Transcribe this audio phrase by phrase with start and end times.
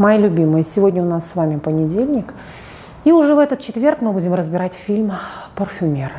[0.00, 2.32] Мои любимые, сегодня у нас с вами понедельник.
[3.04, 5.12] И уже в этот четверг мы будем разбирать фильм
[5.54, 6.10] «Парфюмер».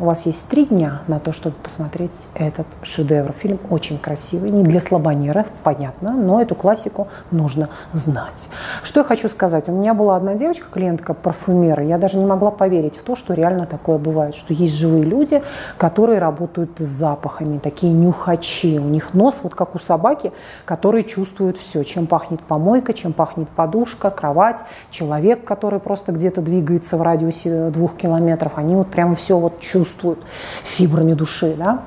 [0.00, 3.32] У вас есть три дня на то, чтобы посмотреть этот шедевр.
[3.32, 8.48] Фильм очень красивый, не для слабонеров, понятно, но эту классику нужно знать.
[8.82, 9.68] Что я хочу сказать.
[9.68, 13.34] У меня была одна девочка, клиентка парфюмера, я даже не могла поверить в то, что
[13.34, 15.42] реально такое бывает, что есть живые люди,
[15.76, 18.78] которые работают с запахами, такие нюхачи.
[18.78, 20.32] У них нос вот как у собаки,
[20.64, 24.60] которые чувствуют все, чем пахнет помойка, чем пахнет подушка, кровать,
[24.90, 29.89] человек, который просто где-то двигается в радиусе двух километров, они вот прямо все вот чувствуют
[29.90, 30.20] чувствуют
[30.64, 31.54] фибрами души.
[31.56, 31.82] Да?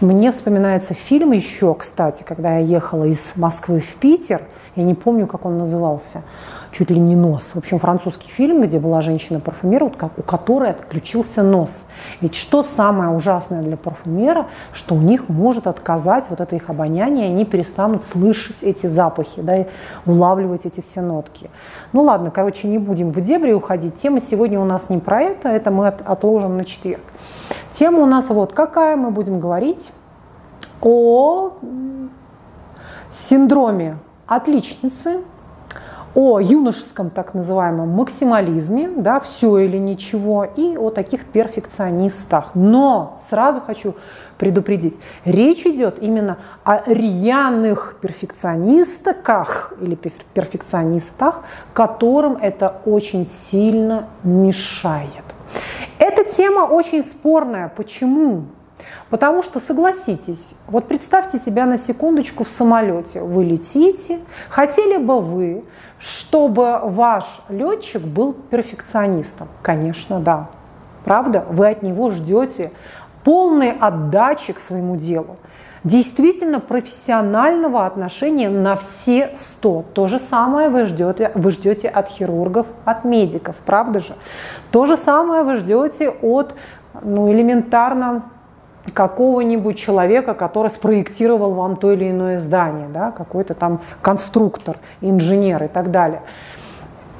[0.00, 4.42] Мне вспоминается фильм еще, кстати, когда я ехала из Москвы в Питер,
[4.76, 6.22] я не помню, как он назывался,
[6.72, 7.52] чуть ли не нос.
[7.54, 11.86] В общем, французский фильм, где была женщина-парфюмер, у которой отключился нос.
[12.20, 17.28] Ведь что самое ужасное для парфюмера, что у них может отказать вот это их обоняние,
[17.28, 19.66] и они перестанут слышать эти запахи, да, и
[20.06, 21.50] улавливать эти все нотки.
[21.92, 23.96] Ну ладно, короче, не будем в дебри уходить.
[23.96, 27.02] Тема сегодня у нас не про это, это мы от, отложим на четверг.
[27.70, 29.90] Тема у нас вот какая, мы будем говорить
[30.80, 31.52] о
[33.10, 35.22] синдроме отличницы,
[36.14, 42.50] о юношеском так называемом максимализме, да, все или ничего, и о таких перфекционистах.
[42.54, 43.94] Но сразу хочу
[44.38, 55.22] предупредить, речь идет именно о рьяных перфекционистках или перфекционистах, которым это очень сильно мешает.
[55.98, 57.72] Эта тема очень спорная.
[57.76, 58.46] Почему?
[59.10, 63.20] Потому что, согласитесь, вот представьте себя на секундочку в самолете.
[63.20, 64.18] Вы летите,
[64.48, 65.64] хотели бы вы,
[66.02, 69.48] чтобы ваш летчик был перфекционистом?
[69.62, 70.48] Конечно, да.
[71.04, 71.44] Правда?
[71.48, 72.72] Вы от него ждете
[73.24, 75.36] полной отдачи к своему делу
[75.84, 79.84] действительно профессионального отношения на все сто.
[79.94, 84.14] То же самое вы ждете, вы ждете от хирургов, от медиков, правда же?
[84.70, 86.54] То же самое вы ждете от
[87.02, 88.22] ну, элементарно
[88.94, 95.68] какого-нибудь человека, который спроектировал вам то или иное здание, да, какой-то там конструктор, инженер и
[95.68, 96.22] так далее.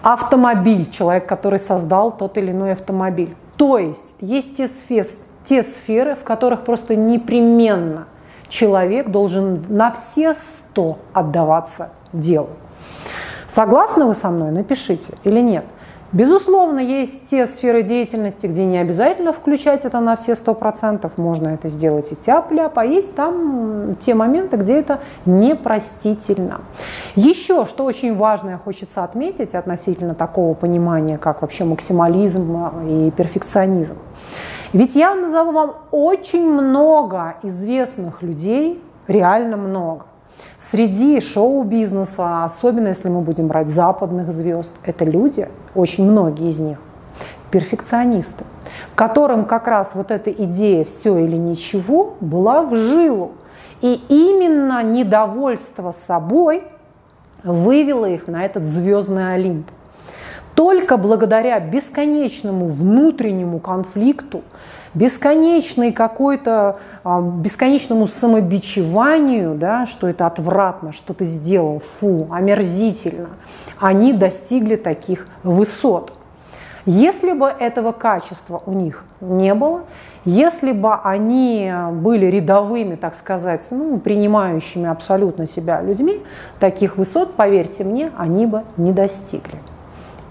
[0.02, 3.34] Автомобиль, человек, который создал тот или иной автомобиль.
[3.56, 5.08] То есть есть те сферы,
[5.44, 8.06] те сферы, в которых просто непременно
[8.48, 12.50] человек должен на все сто отдаваться делу.
[13.48, 14.50] Согласны вы со мной?
[14.50, 15.64] Напишите или нет.
[16.12, 21.48] Безусловно, есть те сферы деятельности, где не обязательно включать это на все сто процентов, можно
[21.48, 26.60] это сделать и тяп-ляп, а есть там те моменты, где это непростительно.
[27.16, 33.96] Еще, что очень важное хочется отметить относительно такого понимания, как вообще максимализм и перфекционизм.
[34.74, 40.04] Ведь я назову вам очень много известных людей, реально много.
[40.62, 46.78] Среди шоу-бизнеса, особенно если мы будем брать западных звезд, это люди, очень многие из них,
[47.50, 48.44] перфекционисты,
[48.94, 53.32] которым как раз вот эта идея «все или ничего» была в жилу.
[53.80, 56.62] И именно недовольство собой
[57.42, 59.66] вывело их на этот звездный Олимп.
[60.54, 64.42] Только благодаря бесконечному внутреннему конфликту,
[64.94, 73.30] бесконечной какой-то, а, бесконечному самобичеванию, да, что это отвратно, что ты сделал, фу, омерзительно,
[73.78, 76.12] они достигли таких высот.
[76.84, 79.82] Если бы этого качества у них не было,
[80.24, 86.22] если бы они были рядовыми, так сказать, ну, принимающими абсолютно себя людьми,
[86.58, 89.58] таких высот, поверьте мне, они бы не достигли.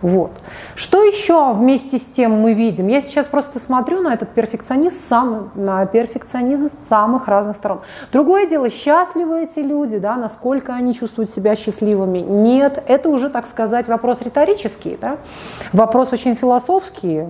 [0.02, 0.32] Вот.
[0.76, 2.88] Что еще вместе с тем мы видим?
[2.88, 7.82] Я сейчас просто смотрю на этот перфекционизм, сам, на перфекционизм с самых разных сторон.
[8.12, 12.20] Другое дело, счастливы эти люди, да, насколько они чувствуют себя счастливыми?
[12.20, 15.18] Нет, это уже, так сказать, вопрос риторический, да?
[15.72, 17.26] вопрос очень философский.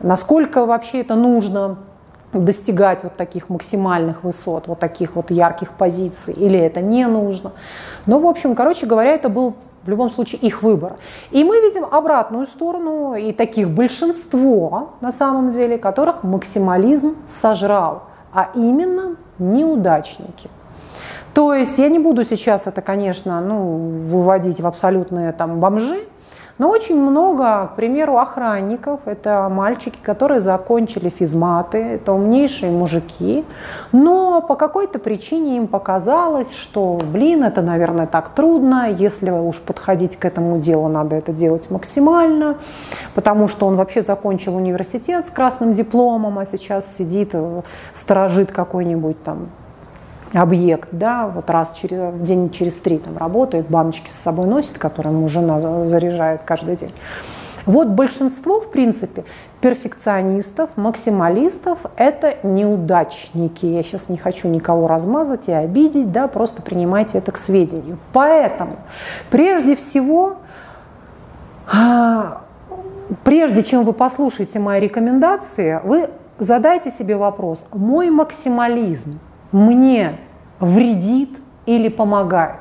[0.00, 1.78] Насколько вообще это нужно?
[2.32, 7.52] достигать вот таких максимальных высот, вот таких вот ярких позиций, или это не нужно.
[8.04, 9.54] Но, в общем, короче говоря, это был
[9.86, 10.96] в любом случае их выбор.
[11.30, 18.02] И мы видим обратную сторону, и таких большинство на самом деле, которых максимализм сожрал,
[18.32, 20.50] а именно неудачники.
[21.34, 25.98] То есть я не буду сейчас это, конечно, ну, выводить в абсолютные там бомжи,
[26.58, 29.00] но очень много, к примеру, охранников.
[29.04, 33.44] Это мальчики, которые закончили физматы, это умнейшие мужики.
[33.92, 38.90] Но по какой-то причине им показалось, что, блин, это, наверное, так трудно.
[38.90, 42.56] Если уж подходить к этому делу, надо это делать максимально.
[43.14, 47.62] Потому что он вообще закончил университет с красным дипломом, а сейчас сидит, э,
[47.92, 49.48] сторожит какой-нибудь там
[50.32, 55.14] объект, да, вот раз через, день через три там работает, баночки с собой носит, которые
[55.14, 56.92] ему жена заряжает каждый день.
[57.66, 59.24] Вот большинство, в принципе,
[59.60, 63.66] перфекционистов, максималистов– это неудачники.
[63.66, 67.98] Я сейчас не хочу никого размазать и обидеть, да, просто принимайте это к сведению.
[68.12, 68.76] Поэтому,
[69.30, 70.36] прежде всего,
[71.72, 72.42] а,
[73.24, 79.18] прежде чем вы послушаете мои рекомендации, вы задайте себе вопрос, мой максимализм
[79.56, 80.18] мне
[80.60, 81.30] вредит
[81.64, 82.60] или помогает?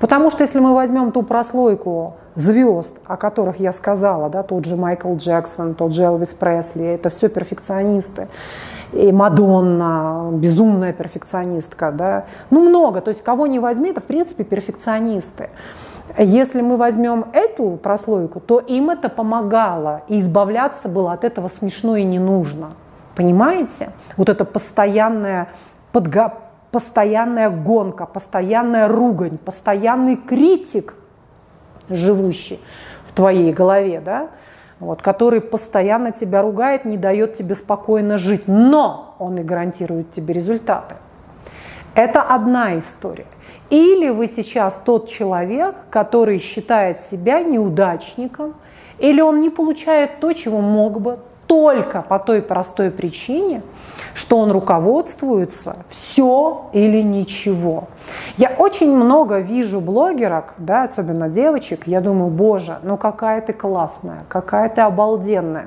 [0.00, 4.76] Потому что если мы возьмем ту прослойку звезд, о которых я сказала, да, тот же
[4.76, 8.28] Майкл Джексон, тот же Элвис Пресли, это все перфекционисты,
[8.92, 14.42] и Мадонна, безумная перфекционистка, да, ну много, то есть кого не возьми, это в принципе
[14.42, 15.50] перфекционисты.
[16.18, 21.96] Если мы возьмем эту прослойку, то им это помогало, и избавляться было от этого смешно
[21.96, 22.70] и не нужно.
[23.14, 23.90] Понимаете?
[24.16, 25.48] Вот это постоянная,
[25.92, 26.34] подго...
[26.70, 30.94] постоянная гонка, постоянная ругань, постоянный критик,
[31.88, 32.60] живущий
[33.04, 34.28] в твоей голове, да?
[34.80, 40.34] вот, который постоянно тебя ругает, не дает тебе спокойно жить, но он и гарантирует тебе
[40.34, 40.96] результаты.
[41.94, 43.26] Это одна история.
[43.68, 48.54] Или вы сейчас тот человек, который считает себя неудачником,
[48.98, 51.18] или он не получает то, чего мог бы,
[51.50, 53.62] только по той простой причине,
[54.14, 57.88] что он руководствуется все или ничего.
[58.36, 64.20] Я очень много вижу блогерок, да, особенно девочек, я думаю, боже, ну какая ты классная,
[64.28, 65.66] какая ты обалденная.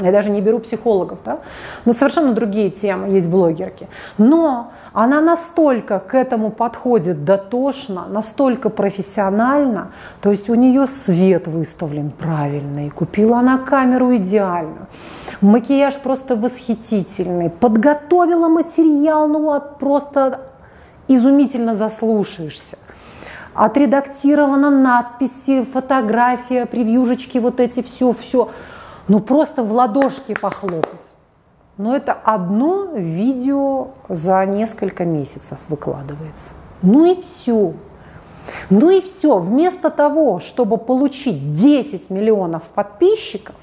[0.00, 1.40] Я даже не беру психологов, да,
[1.84, 3.88] на совершенно другие темы есть блогерки.
[4.16, 9.92] Но она настолько к этому подходит дотошно, настолько профессионально,
[10.22, 14.88] то есть у нее свет выставлен правильный, купила она камеру идеально,
[15.42, 20.40] макияж просто восхитительный, подготовила материал, ну вот просто
[21.06, 22.78] изумительно заслушаешься
[23.54, 28.48] отредактирована надписи, фотография, превьюшечки, вот эти все, все
[29.08, 31.10] ну просто в ладошки похлопать.
[31.78, 36.54] Но это одно видео за несколько месяцев выкладывается.
[36.82, 37.72] Ну и все.
[38.70, 39.38] Ну и все.
[39.38, 43.54] Вместо того, чтобы получить 10 миллионов подписчиков,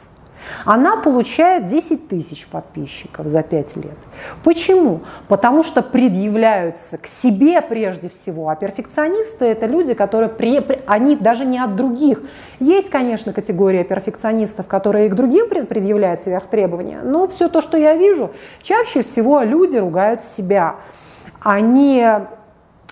[0.66, 3.98] она получает 10 тысяч подписчиков за 5 лет.
[4.44, 5.02] Почему?
[5.28, 11.46] Потому что предъявляются к себе прежде всего, а перфекционисты это люди, которые при, они даже
[11.46, 12.22] не от других.
[12.60, 17.96] Есть, конечно, категория перфекционистов, которые и к другим предъявляют сверхтребования, но все то, что я
[17.96, 18.32] вижу,
[18.62, 20.76] чаще всего люди ругают себя.
[21.42, 22.06] Они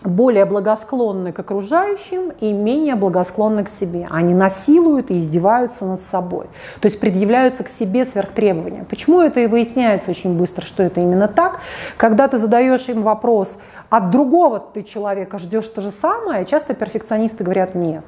[0.03, 4.07] более благосклонны к окружающим и менее благосклонны к себе.
[4.09, 6.47] Они насилуют и издеваются над собой.
[6.79, 8.85] То есть предъявляются к себе сверхтребования.
[8.89, 11.59] Почему это и выясняется очень быстро, что это именно так?
[11.97, 13.57] Когда ты задаешь им вопрос,
[13.89, 18.03] от другого ты человека ждешь то же самое, часто перфекционисты говорят нет.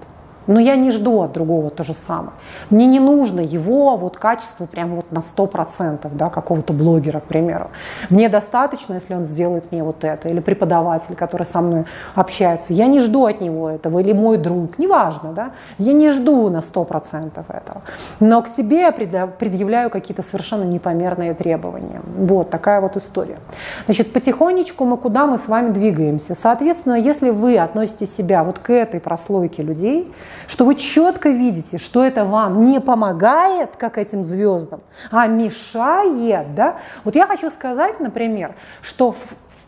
[0.49, 2.31] Но я не жду от другого то же самое.
[2.71, 7.69] Мне не нужно его вот качество прямо вот на 100%, да, какого-то блогера, к примеру.
[8.09, 11.85] Мне достаточно, если он сделает мне вот это, или преподаватель, который со мной
[12.15, 12.73] общается.
[12.73, 15.51] Я не жду от него этого, или мой друг, неважно, да.
[15.77, 17.83] Я не жду на 100% этого.
[18.19, 22.01] Но к себе я предъявляю какие-то совершенно непомерные требования.
[22.17, 23.37] Вот такая вот история.
[23.85, 26.35] Значит, потихонечку мы куда мы с вами двигаемся.
[26.41, 30.11] Соответственно, если вы относите себя вот к этой прослойке людей,
[30.47, 34.81] что вы четко видите, что это вам не помогает, как этим звездам,
[35.11, 36.77] а мешает, да?
[37.03, 39.15] Вот я хочу сказать, например, что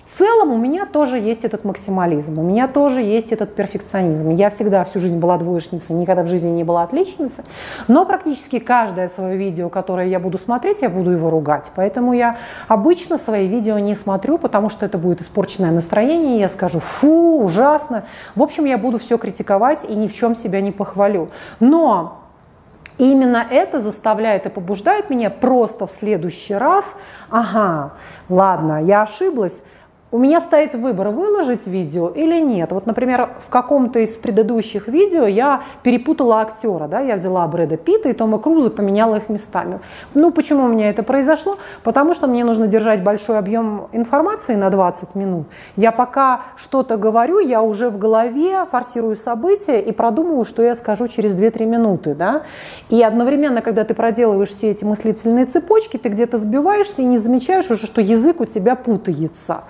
[0.07, 4.29] в, целом у меня тоже есть этот максимализм, у меня тоже есть этот перфекционизм.
[4.29, 7.43] Я всегда всю жизнь была двоечницей, никогда в жизни не была отличницей,
[7.87, 11.71] но практически каждое свое видео, которое я буду смотреть, я буду его ругать.
[11.75, 16.79] Поэтому я обычно свои видео не смотрю, потому что это будет испорченное настроение, я скажу
[16.79, 18.03] «фу, ужасно».
[18.35, 21.29] В общем, я буду все критиковать и ни в чем себя не похвалю.
[21.59, 22.21] Но
[22.97, 26.97] и именно это заставляет и побуждает меня просто в следующий раз,
[27.31, 27.93] ага,
[28.29, 29.63] ладно, я ошиблась,
[30.11, 32.73] у меня стоит выбор, выложить видео или нет.
[32.73, 38.09] Вот, например, в каком-то из предыдущих видео я перепутала актера, да, я взяла Брэда Питта
[38.09, 39.79] и Тома Круза, поменяла их местами.
[40.13, 41.57] Ну, почему у меня это произошло?
[41.83, 45.47] Потому что мне нужно держать большой объем информации на 20 минут.
[45.77, 51.07] Я пока что-то говорю, я уже в голове форсирую события и продумываю, что я скажу
[51.07, 52.41] через 2-3 минуты, да.
[52.89, 57.71] И одновременно, когда ты проделываешь все эти мыслительные цепочки, ты где-то сбиваешься и не замечаешь
[57.71, 59.63] уже, что язык у тебя путается.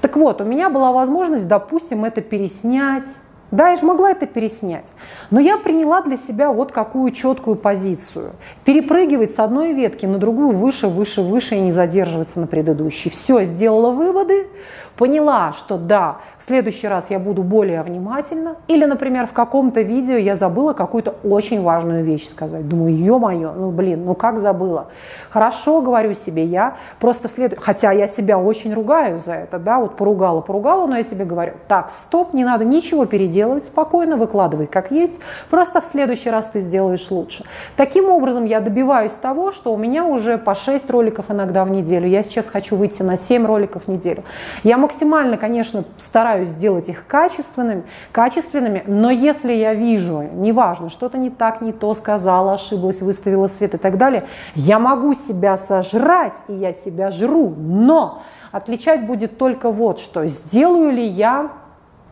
[0.00, 3.06] Так вот, у меня была возможность, допустим, это переснять.
[3.50, 4.92] Да, я же могла это переснять.
[5.30, 8.32] Но я приняла для себя вот какую четкую позицию.
[8.64, 13.08] Перепрыгивать с одной ветки на другую выше, выше, выше и не задерживаться на предыдущей.
[13.08, 14.48] Все, сделала выводы,
[14.98, 20.16] поняла, что да, в следующий раз я буду более внимательна, или, например, в каком-то видео
[20.16, 22.68] я забыла какую-то очень важную вещь сказать.
[22.68, 24.88] Думаю, ё-моё, ну блин, ну как забыла?
[25.30, 27.58] Хорошо, говорю себе я, просто в след...
[27.60, 31.52] хотя я себя очень ругаю за это, да, вот поругала, поругала, но я себе говорю,
[31.68, 35.14] так, стоп, не надо ничего переделывать, спокойно выкладывай как есть,
[35.48, 37.44] просто в следующий раз ты сделаешь лучше.
[37.76, 42.08] Таким образом я добиваюсь того, что у меня уже по 6 роликов иногда в неделю,
[42.08, 44.24] я сейчас хочу выйти на 7 роликов в неделю.
[44.64, 51.28] Я максимально, конечно, стараюсь сделать их качественными, качественными, но если я вижу, неважно, что-то не
[51.28, 56.54] так, не то сказала, ошиблась, выставила свет и так далее, я могу себя сожрать, и
[56.54, 61.50] я себя жру, но отличать будет только вот что, сделаю ли я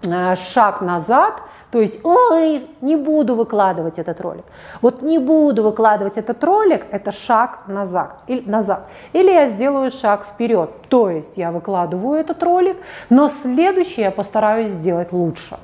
[0.05, 4.45] э, шаг назад, то есть, ой, не буду выкладывать этот ролик.
[4.83, 8.17] Вот не буду выкладывать этот ролик, это шаг назад.
[8.29, 8.87] Или, назад.
[9.13, 10.71] или я сделаю шаг вперед.
[10.89, 12.77] То есть я выкладываю этот ролик,
[13.11, 15.59] но следующий я постараюсь сделать лучше.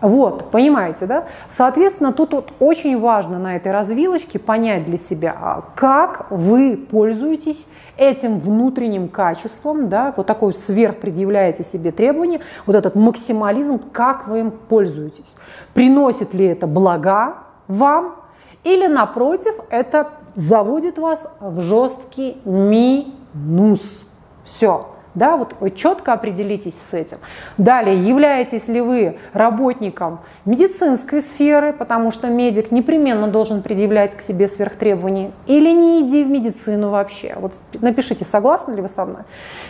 [0.00, 1.24] Вот, понимаете, да?
[1.48, 7.66] Соответственно, тут вот очень важно на этой развилочке понять для себя, а как вы пользуетесь
[7.96, 14.40] этим внутренним качеством, да, вот такой сверх предъявляете себе требования, вот этот максимализм, как вы
[14.40, 15.34] им пользуетесь.
[15.72, 17.38] Приносит ли это блага
[17.68, 18.16] вам
[18.64, 24.04] или, напротив, это заводит вас в жесткий минус.
[24.44, 24.88] Все.
[25.16, 27.16] Да, вот четко определитесь с этим.
[27.56, 34.46] Далее, являетесь ли вы работником медицинской сферы, потому что медик непременно должен предъявлять к себе
[34.46, 37.34] сверхтребования, или не иди в медицину вообще.
[37.40, 39.22] Вот напишите, согласны ли вы со мной.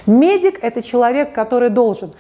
[0.05, 2.13] Медик– это человек, который должен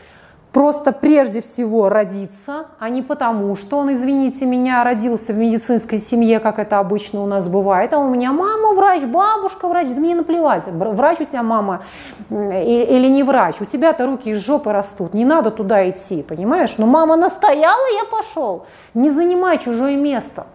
[0.56, 6.40] просто прежде всего родиться, а не потому, что он, извините меня, родился в медицинской семье,
[6.40, 10.14] как это обычно у нас бывает, а у меня мама врач, бабушка врач, да мне
[10.14, 11.82] наплевать, врач у тебя мама
[12.30, 16.76] или не врач, у тебя-то руки из жопы растут, не надо туда идти, понимаешь?
[16.78, 18.64] Но мама настояла, я пошел.
[18.94, 20.46] Не занимай чужое место.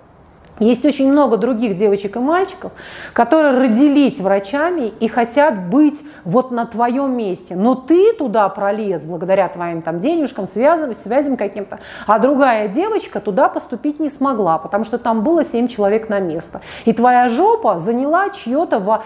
[0.62, 2.72] Есть очень много других девочек и мальчиков,
[3.14, 7.56] которые родились врачами и хотят быть вот на твоем месте.
[7.56, 13.50] Но ты туда пролез благодаря твоим там денежкам, связям, связям каким-то, а другая девочка туда
[13.50, 16.62] поступить не смогла, потому что там было 7 человек на место.
[16.86, 19.02] И твоя жопа заняла чье-то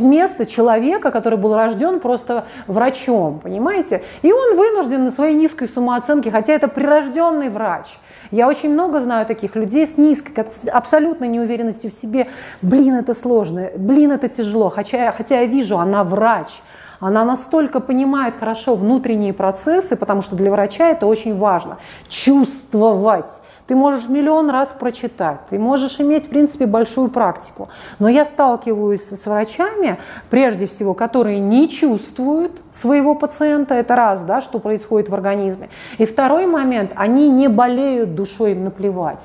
[0.00, 4.02] место человека, который был рожден просто врачом, понимаете?
[4.22, 7.84] И он вынужден на своей низкой самооценке, хотя это прирожденный врач–
[8.30, 12.28] я очень много знаю таких людей с низкой, абсолютной неуверенностью в себе.
[12.62, 14.70] Блин, это сложно, блин, это тяжело.
[14.70, 16.60] Хотя, хотя я вижу, она врач,
[17.00, 21.78] она настолько понимает хорошо внутренние процессы, потому что для врача это очень важно.
[22.08, 23.30] Чувствовать
[23.66, 27.68] ты можешь миллион раз прочитать, ты можешь иметь, в принципе, большую практику.
[27.98, 29.98] Но я сталкиваюсь с врачами,
[30.30, 35.68] прежде всего, которые не чувствуют своего пациента, это раз, да, что происходит в организме.
[35.98, 39.24] И второй момент, они не болеют душой, им наплевать.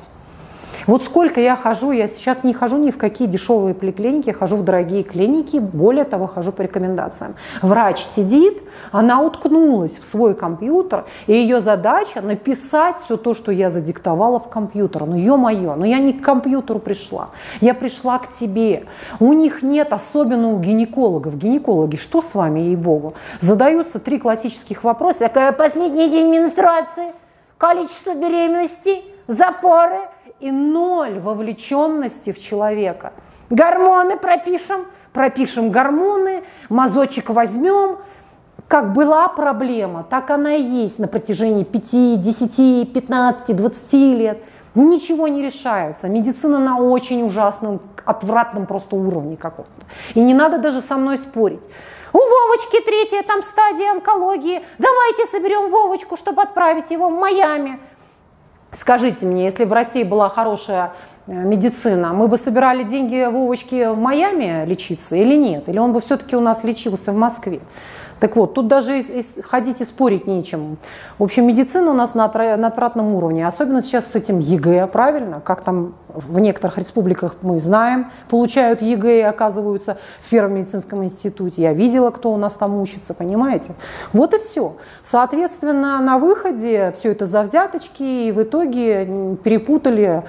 [0.88, 4.56] Вот сколько я хожу, я сейчас не хожу ни в какие дешевые поликлиники, я хожу
[4.56, 7.36] в дорогие клиники, более того, хожу по рекомендациям.
[7.62, 8.62] Врач сидит,
[8.92, 14.50] она уткнулась в свой компьютер, и ее задача написать все то, что я задиктовала в
[14.50, 15.06] компьютер.
[15.06, 17.30] Ну, ё-моё, ну я не к компьютеру пришла,
[17.62, 18.86] я пришла к тебе.
[19.20, 21.38] У них нет, особенно у гинекологов.
[21.38, 23.14] Гинекологи, что с вами, ей-богу?
[23.40, 25.28] Задаются три классических вопроса.
[25.28, 27.12] Какая последний день менструации?
[27.58, 29.02] Количество беременности?
[29.28, 30.00] Запоры?
[30.42, 33.14] И ноль вовлеченности в человека.
[33.50, 37.98] Гормоны пропишем, пропишем гормоны, мазочек возьмем.
[38.68, 44.44] Как была проблема, так она и есть на протяжении 5, 10, 15, 20 лет.
[44.76, 46.08] Ничего не решается.
[46.08, 49.86] Медицина на очень ужасном, отвратном просто уровне каком-то.
[50.14, 51.64] И не надо даже со мной спорить.
[52.14, 54.62] У Вовочки третья там стадия онкологии.
[54.78, 57.80] Давайте соберем Вовочку, чтобы отправить его в Майами.
[58.74, 60.94] Скажите мне, если в России была хорошая
[61.32, 65.70] медицина, мы бы собирали деньги Вовочки в Майами лечиться или нет?
[65.70, 67.62] Или он бы все-таки у нас лечился в Москве?
[68.22, 69.04] Так вот, тут даже
[69.42, 70.78] ходить и спорить нечем.
[71.18, 75.42] В общем, медицина у нас на, на отвратном уровне, особенно сейчас с этим ЕГЭ, правильно?
[75.44, 81.64] Как там в некоторых республиках мы знаем, получают ЕГЭ и оказываются в Первом медицинском институте.
[81.64, 83.74] Я видела, кто у нас там учится, понимаете?
[84.14, 84.76] Вот и все.
[85.04, 90.22] Соответственно, на выходе все это за взяточки, и в итоге перепутали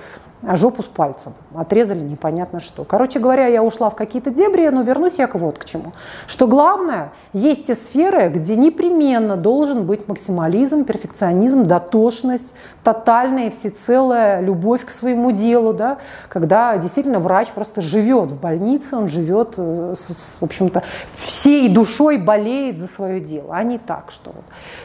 [0.42, 1.34] жопу с пальцем.
[1.54, 2.84] Отрезали непонятно что.
[2.84, 5.92] Короче говоря, я ушла в какие-то дебри, но вернусь я к вот к чему.
[6.26, 14.40] Что главное, есть те сферы, где непременно должен быть максимализм, перфекционизм, дотошность, тотальная и всецелая
[14.40, 19.94] любовь к своему делу, да, когда действительно врач просто живет в больнице, он живет, э,
[20.40, 20.82] в общем-то,
[21.12, 24.44] всей душой болеет за свое дело, а не так, что вот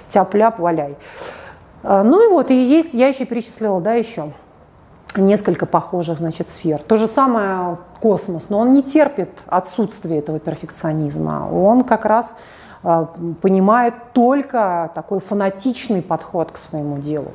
[0.10, 0.96] тяп-ляп, валяй.
[1.84, 4.32] А, ну и вот, и есть, я еще перечислила, да, еще
[5.16, 6.84] несколько похожих, значит, сфер.
[6.84, 11.50] То же самое космос, но он не терпит отсутствие этого перфекционизма.
[11.52, 12.36] Он как раз
[12.84, 13.06] э,
[13.42, 17.32] понимает только такой фанатичный подход к своему делу.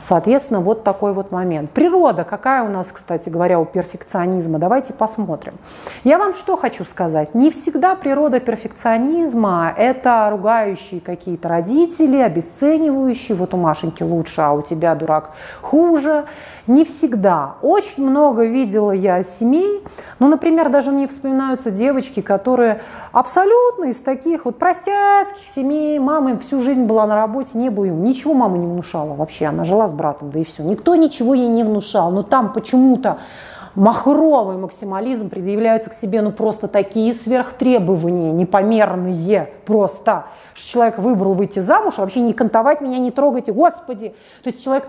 [0.00, 1.70] Соответственно, вот такой вот момент.
[1.70, 4.58] Природа, какая у нас, кстати говоря, у перфекционизма?
[4.58, 5.54] Давайте посмотрим.
[6.04, 7.34] Я вам что хочу сказать?
[7.34, 13.36] Не всегда природа перфекционизма– это ругающие какие-то родители, обесценивающие.
[13.36, 16.24] Вот у Машеньки лучше, а у тебя, дурак, хуже.
[16.70, 17.56] Не всегда.
[17.62, 19.82] Очень много видела я семей.
[20.20, 25.98] Ну, например, даже мне вспоминаются девочки, которые абсолютно из таких вот простецких семей.
[25.98, 28.04] Мама всю жизнь была на работе, не было им.
[28.04, 29.46] Ничего мама не внушала вообще.
[29.46, 30.62] Она жила с братом, да и все.
[30.62, 32.12] Никто ничего ей не внушал.
[32.12, 33.18] Но там почему-то
[33.74, 41.98] махровый максимализм, предъявляются к себе ну просто такие сверхтребования, непомерные просто, человек выбрал выйти замуж,
[41.98, 44.14] вообще не кантовать меня, не трогайте, господи.
[44.42, 44.88] То есть человек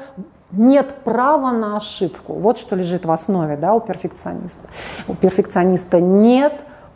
[0.51, 2.34] нет права на ошибку.
[2.34, 4.67] Вот что лежит в основе да, у перфекциониста.
[5.08, 6.53] У перфекциониста нет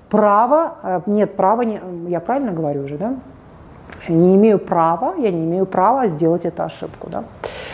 [0.10, 1.64] права, э, нет права,
[2.08, 3.16] я правильно говорю уже, да?
[4.08, 7.24] Не имею права, я не имею права сделать эту ошибку, да?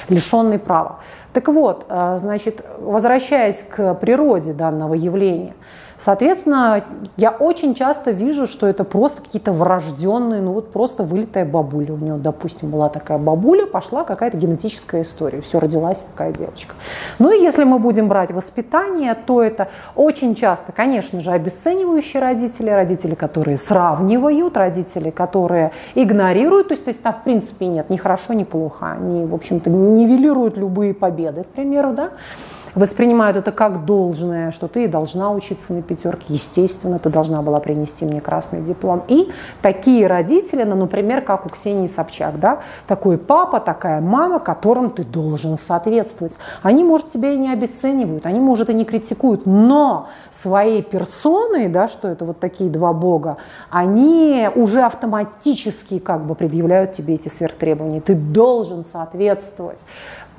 [0.09, 0.97] лишенный права.
[1.33, 5.53] Так вот, э, значит, возвращаясь к природе данного явления,
[6.03, 6.83] Соответственно,
[7.15, 11.93] я очень часто вижу, что это просто какие-то врожденные, ну вот просто вылитая бабуля.
[11.93, 16.73] У нее, допустим, была такая бабуля, пошла какая-то генетическая история, все, родилась такая девочка.
[17.19, 22.71] Ну и если мы будем брать воспитание, то это очень часто, конечно же, обесценивающие родители,
[22.71, 27.97] родители, которые сравнивают, родители, которые игнорируют, то есть, то есть там в принципе нет ни
[27.97, 32.09] хорошо, ни плохо, они, в общем-то, нивелируют любые победы, к примеру, да,
[32.75, 38.05] воспринимают это как должное, что ты должна учиться на пятерке, естественно, ты должна была принести
[38.05, 39.03] мне красный диплом.
[39.07, 44.89] И такие родители, ну, например, как у Ксении Собчак, да, такой папа, такая мама, которым
[44.89, 46.33] ты должен соответствовать.
[46.61, 51.87] Они, может, тебя и не обесценивают, они, может, и не критикуют, но своей персоной, да,
[51.87, 53.37] что это вот такие два бога,
[53.69, 58.01] они уже автоматически как бы предъявляют тебе эти сверхтребования.
[58.01, 59.79] Ты должен соответствовать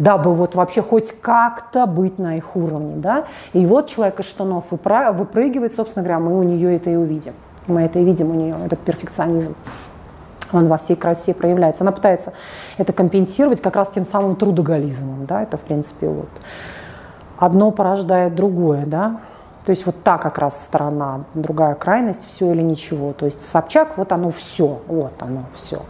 [0.02, 3.26] дабы вот вообще хоть как-то быть на их уровне, да.
[3.52, 7.34] И вот человек из штанов выпрыгивает, собственно говоря, мы у нее это и увидим.
[7.68, 9.54] Мы это и видим у нее, этот перфекционизм.
[10.52, 11.84] Он во всей красе проявляется.
[11.84, 12.32] Она пытается
[12.78, 16.28] это компенсировать как раз тем самым трудоголизмом, да, это в принципе вот
[17.38, 19.20] одно порождает другое, да.
[19.64, 23.12] То есть вот та как раз сторона, другая крайность, все или ничего.
[23.12, 25.80] То есть Собчак, вот оно все, вот оно все.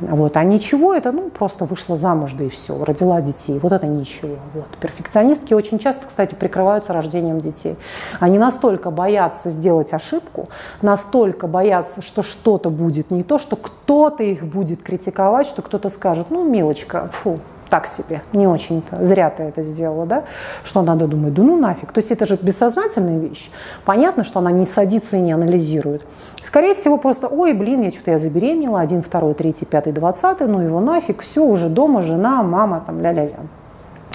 [0.00, 0.36] Вот.
[0.36, 3.58] А ничего, это ну, просто вышла замуж, да и все, родила детей.
[3.58, 4.36] Вот это ничего.
[4.54, 4.68] Вот.
[4.80, 7.76] Перфекционистки очень часто, кстати, прикрываются рождением детей.
[8.20, 10.48] Они настолько боятся сделать ошибку,
[10.82, 16.26] настолько боятся, что что-то будет не то, что кто-то их будет критиковать, что кто-то скажет,
[16.30, 20.24] ну, милочка, фу, так себе, не очень-то, зря ты это сделала, да,
[20.64, 21.92] что надо думать, да ну нафиг.
[21.92, 23.50] То есть это же бессознательная вещь.
[23.84, 26.06] Понятно, что она не садится и не анализирует.
[26.42, 30.60] Скорее всего, просто, ой, блин, я что-то я забеременела, один, второй, третий, пятый, двадцатый, ну
[30.60, 33.40] его нафиг, все, уже дома, жена, мама, там, ля-ля-ля.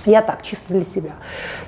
[0.06, 1.12] Я так, чисто для себя.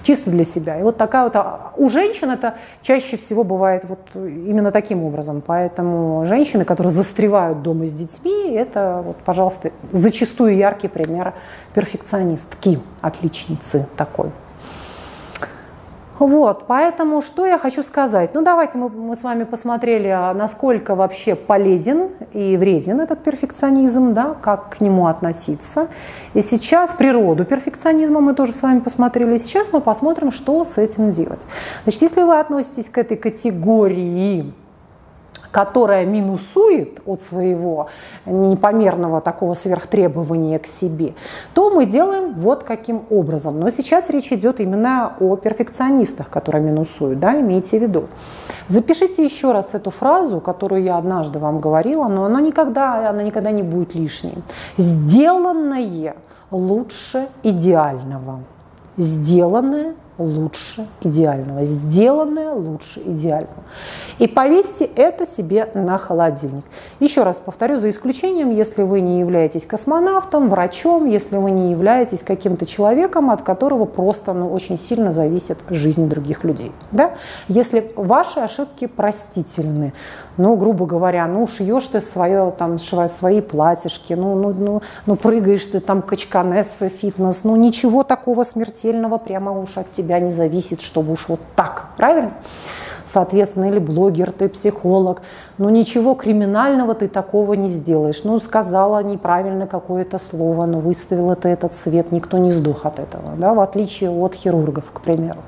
[0.02, 0.80] Чисто для себя.
[0.80, 1.36] И вот такая вот...
[1.36, 5.44] А, у женщин это чаще всего бывает вот именно таким образом.
[5.46, 11.34] Поэтому женщины, которые застревают дома с детьми, это, вот, пожалуйста, зачастую яркий пример
[11.74, 14.32] перфекционистки, отличницы такой.
[16.20, 18.32] Вот, поэтому что я хочу сказать?
[18.34, 24.14] Ну, давайте мы, мы с вами посмотрели, а, насколько вообще полезен и вреден этот перфекционизм,
[24.14, 25.88] да, как к нему относиться.
[26.34, 29.38] И сейчас природу перфекционизма мы тоже с вами посмотрели.
[29.38, 31.46] Сейчас мы посмотрим, что с этим делать.
[31.84, 34.54] Значит, если вы относитесь к этой категории
[35.54, 37.88] которая минусует от своего
[38.26, 41.14] непомерного такого сверхтребования к себе,
[41.54, 43.60] то мы делаем вот каким образом.
[43.60, 48.06] Но сейчас речь идет именно о перфекционистах, которые минусуют, да, имейте в виду.
[48.68, 53.52] Запишите еще раз эту фразу, которую я однажды вам говорила, но она никогда, она никогда
[53.52, 54.34] не будет лишней.
[54.78, 56.16] Сделанное
[56.50, 58.40] лучше идеального.
[58.98, 63.64] Сделанное лучше идеального, сделанное лучше идеального.
[64.20, 66.64] И повесьте это себе на холодильник.
[67.00, 72.22] Еще раз повторю, за исключением, если вы не являетесь космонавтом, врачом, если вы не являетесь
[72.24, 76.72] каким-то человеком, от которого просто ну, очень сильно зависит жизнь других людей.
[76.92, 77.14] Да?
[77.48, 79.94] Если ваши ошибки простительны,
[80.38, 85.66] ну, грубо говоря, ну, шьешь ты свое, там, свои платьишки, ну, ну, ну, ну, прыгаешь
[85.66, 91.14] ты там качканес, фитнес, ну, ничего такого смертельного прямо уж от тебя не зависит, чтобы
[91.14, 92.32] уж вот так, правильно?
[93.06, 95.22] Соответственно, или блогер, ты психолог,
[95.58, 98.24] ну ничего криминального ты такого не сделаешь.
[98.24, 103.34] Ну, сказала неправильно какое-то слово, но выставила ты этот цвет, никто не сдох от этого,
[103.38, 105.40] да, в отличие от хирургов, к примеру.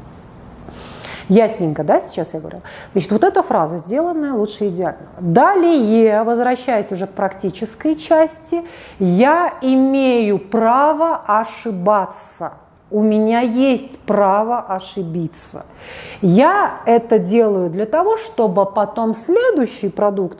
[1.29, 2.61] Ясненько, да, сейчас я говорю?
[2.93, 5.07] Значит, вот эта фраза «сделанная лучше идеально».
[5.19, 8.63] Далее, возвращаясь уже к практической части,
[8.99, 12.53] я имею право ошибаться.
[12.91, 15.65] У меня есть право ошибиться.
[16.21, 20.37] Я это делаю для того, чтобы потом следующий продукт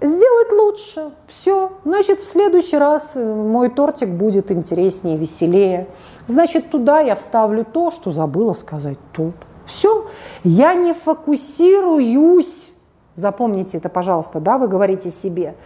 [0.00, 1.10] сделать лучше.
[1.26, 1.72] Все.
[1.84, 5.88] Значит, в следующий раз э, мой тортик будет интереснее, веселее.
[6.26, 9.34] Значит, туда я вставлю то, что забыла сказать тут.
[9.66, 10.06] Все.
[10.44, 12.68] Я не фокусируюсь,
[13.16, 15.56] запомните это, пожалуйста, да, вы говорите себе,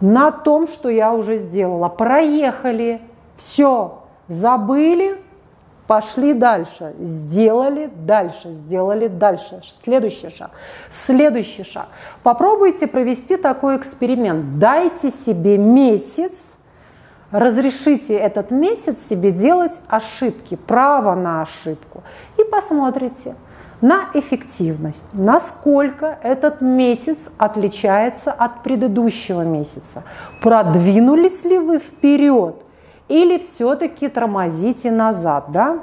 [0.00, 1.88] на том, что я уже сделала.
[1.88, 3.00] Проехали,
[3.36, 5.20] все, забыли,
[5.88, 9.60] пошли дальше, сделали дальше, сделали дальше.
[9.82, 10.52] Следующий шаг.
[10.88, 11.88] Следующий шаг.
[12.22, 14.60] Попробуйте провести такой эксперимент.
[14.60, 16.54] Дайте себе месяц,
[17.32, 22.04] разрешите этот месяц себе делать ошибки, право на ошибку.
[22.36, 23.34] И посмотрите–
[23.80, 30.02] на эффективность, насколько этот месяц отличается от предыдущего месяца.
[30.42, 32.56] Продвинулись ли вы вперед
[33.08, 35.78] или все-таки тормозите назад, да?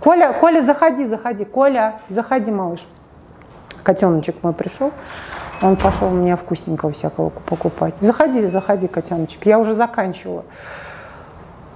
[0.00, 2.86] Коля, Коля, заходи, заходи, Коля, заходи, малыш.
[3.82, 4.92] Котеночек мой пришел,
[5.62, 7.96] он пошел мне вкусненького всякого покупать.
[8.00, 10.44] Заходи, заходи, котеночек, я уже заканчиваю.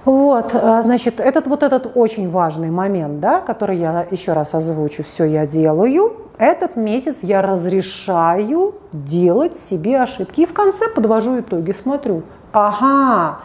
[0.05, 5.03] Вот, а, значит, этот вот этот очень важный момент, да, который я еще раз озвучу,
[5.03, 10.41] все я делаю, этот месяц я разрешаю делать себе ошибки.
[10.41, 13.39] И в конце подвожу итоги, смотрю, ага,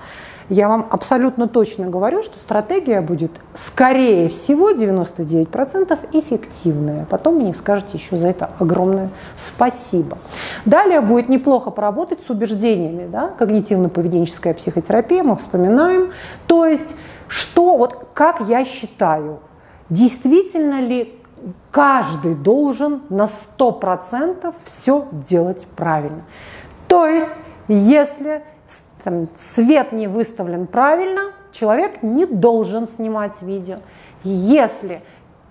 [0.49, 7.07] я вам абсолютно точно говорю, что стратегия будет, скорее всего, 99% эффективная.
[7.11, 10.17] Потом мне скажете еще за это огромное спасибо.
[10.65, 13.09] Далее будет неплохо поработать с убеждениями.
[13.11, 13.35] Да?
[13.39, 16.13] Когнитивно-поведенческая психотерапия мы вспоминаем.
[16.47, 16.95] То есть,
[17.29, 19.41] что, вот как я считаю,
[19.91, 21.15] действительно ли
[21.71, 26.23] каждый должен на 100% все делать правильно.
[26.89, 28.43] То есть, если
[29.09, 33.79] там, свет не выставлен правильно, человек не должен снимать видео.
[34.23, 35.01] Если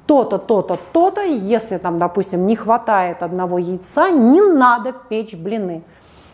[0.06, 5.82] то-то, то-то, то-то, если там, допустим, не хватает одного яйца, не надо печь блины.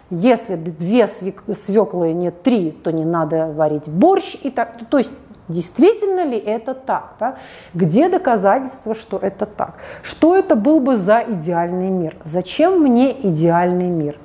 [0.10, 4.36] Если две свеклы нет три, то не надо варить борщ.
[4.44, 4.78] И так.
[4.90, 5.14] То есть
[5.50, 7.16] Действительно ли это так?
[7.20, 7.36] Да?
[7.74, 9.74] Где доказательства, что это так?
[10.02, 12.16] Что это был бы за идеальный мир?
[12.24, 14.18] Зачем мне идеальный мир?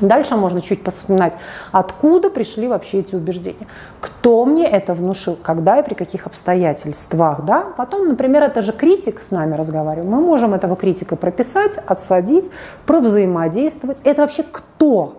[0.00, 1.34] Дальше можно чуть вспоминать,
[1.72, 3.66] откуда пришли вообще эти убеждения.
[4.00, 7.44] Кто мне это внушил, когда и при каких обстоятельствах.
[7.44, 7.66] Да?
[7.76, 10.08] Потом, например, это же критик с нами разговаривает.
[10.10, 12.50] Мы можем этого критика прописать, отсадить,
[12.84, 14.00] провзаимодействовать.
[14.04, 15.18] Это вообще кто?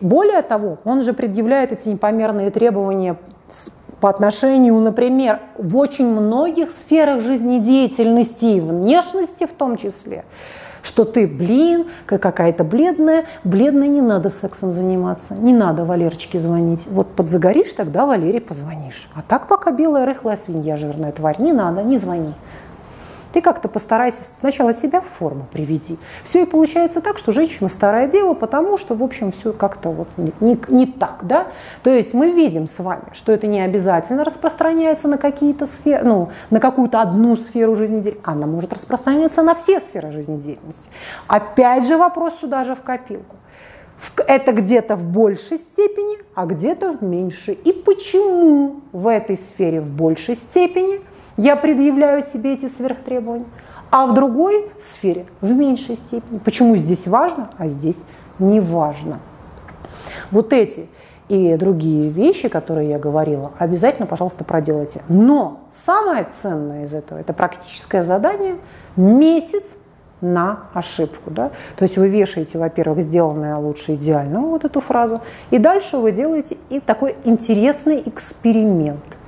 [0.00, 3.16] Более того, он же предъявляет эти непомерные требования
[4.00, 10.24] по отношению, например, в очень многих сферах жизнедеятельности внешности в том числе
[10.82, 16.86] что ты, блин, какая-то бледная, бледная, не надо сексом заниматься, не надо Валерочке звонить.
[16.90, 19.08] Вот подзагоришь, тогда Валере позвонишь.
[19.14, 22.34] А так пока белая рыхлая свинья жирная тварь, не надо, не звони.
[23.32, 25.98] Ты как-то постарайся сначала себя в форму приведи.
[26.22, 30.08] Все и получается так, что женщина старая дева, потому что, в общем, все как-то вот
[30.16, 31.46] не, не, не так, да?
[31.82, 36.28] То есть мы видим с вами, что это не обязательно распространяется на какие-то сферы, ну,
[36.50, 40.90] на какую-то одну сферу жизнедеятельности, она может распространяться на все сферы жизнедеятельности.
[41.26, 43.36] Опять же вопрос сюда же в копилку.
[44.26, 47.54] Это где-то в большей степени, а где-то в меньшей.
[47.54, 51.00] И почему в этой сфере в большей степени–
[51.36, 53.46] я предъявляю себе эти сверхтребования,
[53.90, 56.38] а в другой сфере в меньшей степени.
[56.38, 57.98] Почему здесь важно, а здесь
[58.38, 59.18] не важно.
[60.30, 60.88] Вот эти
[61.28, 65.02] и другие вещи, которые я говорила, обязательно, пожалуйста, проделайте.
[65.08, 68.56] Но самое ценное из этого– это практическое задание
[68.96, 69.76] месяц
[70.20, 71.30] на ошибку.
[71.30, 71.50] Да?
[71.76, 76.56] То есть вы вешаете, во-первых, сделанное лучше идеально, вот эту фразу, и дальше вы делаете
[76.70, 79.00] и такой интересный эксперимент–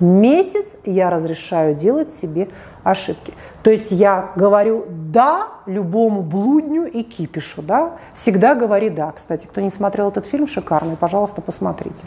[0.00, 2.48] месяц я разрешаю делать себе
[2.84, 3.32] ошибки.
[3.62, 7.62] То есть я говорю «да» любому блудню и кипишу.
[7.62, 7.92] Да?
[8.14, 9.12] Всегда говори «да».
[9.12, 12.06] Кстати, кто не смотрел этот фильм, шикарный, пожалуйста, посмотрите.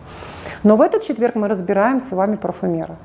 [0.63, 2.95] Но в этот четверг мы разбираем с вами парфюмера.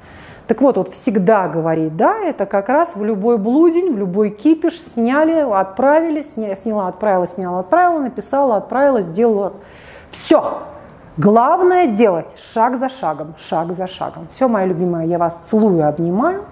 [0.46, 4.81] Так вот, вот всегда говорить «да»– это как раз в любой блудень, в любой кипиш
[4.81, 9.55] сняли, отправили, сняла, отправила, сняла, отправила, написала, отправила, сделала.
[10.12, 10.62] Все.
[11.16, 14.29] Главное делать шаг за шагом, шаг за шагом.
[14.33, 16.44] Все, моя любимая, я вас целую, обнимаю.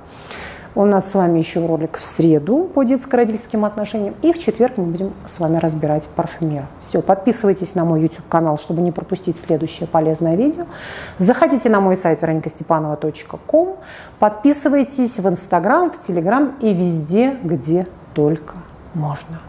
[0.74, 4.14] У нас с вами еще ролик в среду по детско-родительским отношениям.
[4.22, 6.64] И в четверг мы будем с вами разбирать парфюмер.
[6.80, 10.64] Все, подписывайтесь на мой YouTube-канал, чтобы не пропустить следующее полезное видео.
[11.18, 13.76] Заходите на мой сайт вероникастепанова.ком.
[14.18, 18.56] Подписывайтесь в Инстаграм, в Телеграм и везде, где только
[18.94, 19.40] можно.